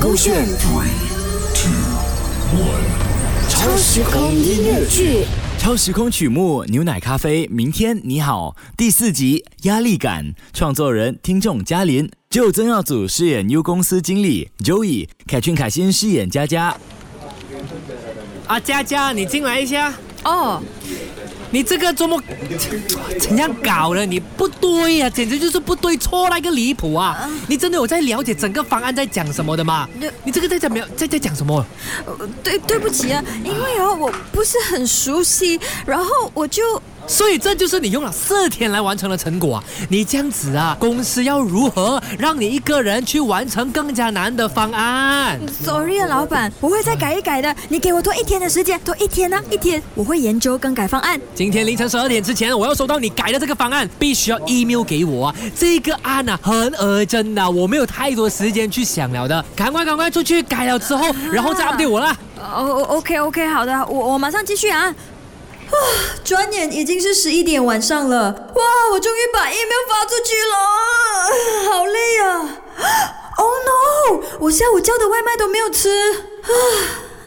[0.00, 0.88] 勾选 three
[1.54, 1.70] two
[2.58, 5.24] one，超时空音乐剧。
[5.58, 16.76] 超时空曲目《牛奶咖啡》，明天你好，第四集压力感，创作人听众嘉林，就曾耀祖饰演 U 公司经理 Joey，凯俊凯欣饰演佳佳。
[18.46, 19.94] 啊，佳佳，你进来一下。
[20.24, 20.60] 哦，
[21.50, 22.20] 你这个怎么
[23.20, 24.04] 怎样搞的？
[24.06, 27.28] 你不对呀、简直就是不对，错那个离谱啊！
[27.46, 30.10] 你真的有在了解整个方案在讲什么的吗对？
[30.24, 31.64] 你这个在讲没有在在讲什么？
[32.06, 39.64] 呃对对不起啊，因为哦我不是很熟悉，然后我就所以这就是你用了四天来完成的成果啊！
[39.88, 47.54] 你这样子啊，公司要如何让你一个人去完成更加难的方案？sorry 啊，老板，我会再改一改的。
[47.68, 51.20] 你给我多一天的时间，多一天呢、一天，我会研究更改方案。
[51.34, 55.34] 今天凌晨十二点之前，我要收到你改的这个方案，必须要 email 给我啊！
[55.54, 62.16] 这个案啊很呃真的，我没有太多时间去想了的，赶快赶快出去改了之后，然后再 update 我啦。
[62.38, 64.94] 哦，OK OK，好的，我我马上继续啊。
[65.74, 72.58] 啊，转眼已经是十一点晚上了，哇，我终于把 email 发出去了， 好累啊！
[73.36, 75.90] Oh no，我下午叫的外卖都没有吃，
[76.42, 76.48] 啊，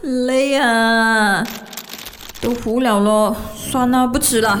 [0.26, 1.46] 累啊，
[2.40, 4.60] 都糊了咯，算了，不吃了。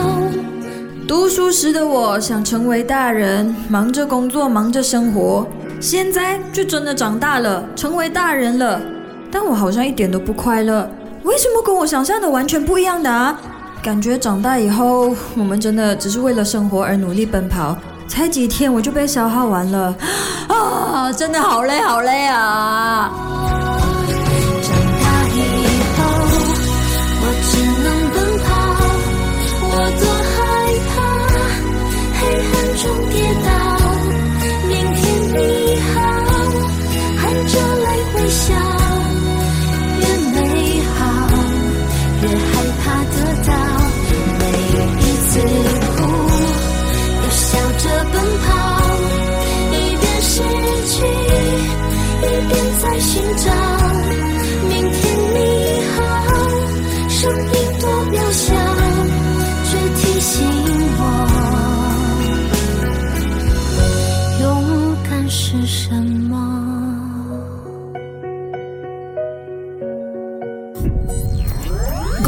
[1.11, 5.45] 读书时的我想成为大人，忙着工作，忙着生活。
[5.77, 8.79] 现在就真的长大了，成为大人了，
[9.29, 10.89] 但我好像一点都不快乐。
[11.23, 13.37] 为什么跟我想象的完全不一样的啊？
[13.83, 17.75] 感觉长大以后，我们真的只是为了生活而努力奔跑。
[18.07, 19.93] 才几天我就被消耗完了，
[20.47, 23.11] 啊，真的好累好累啊！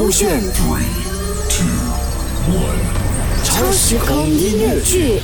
[0.04, 0.84] 勾选 three
[1.48, 1.66] two
[2.52, 2.76] one，
[3.46, 5.22] 超时空音乐剧。